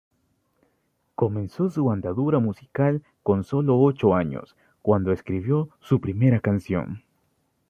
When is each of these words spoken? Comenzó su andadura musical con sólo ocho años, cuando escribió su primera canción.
Comenzó 1.13 1.69
su 1.69 1.91
andadura 1.91 2.39
musical 2.39 3.03
con 3.21 3.43
sólo 3.43 3.79
ocho 3.79 4.15
años, 4.15 4.55
cuando 4.81 5.11
escribió 5.11 5.69
su 5.79 6.01
primera 6.01 6.39
canción. 6.39 7.03